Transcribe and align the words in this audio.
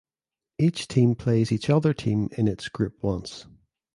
Each 0.57 0.87
team 0.87 1.13
plays 1.13 1.51
each 1.51 1.69
other 1.69 1.93
team 1.93 2.29
in 2.31 2.47
its 2.47 2.69
group 2.69 3.03
once. 3.03 3.45